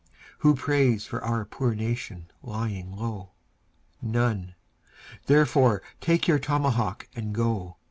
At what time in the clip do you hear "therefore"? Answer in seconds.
5.27-5.83